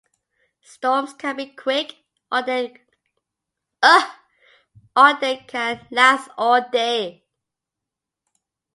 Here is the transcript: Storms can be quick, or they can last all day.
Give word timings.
Storms 0.63 1.13
can 1.13 1.35
be 1.35 1.45
quick, 1.53 1.95
or 2.31 2.41
they 2.41 2.73
can 5.47 5.87
last 5.91 6.27
all 6.39 6.67
day. 6.71 7.23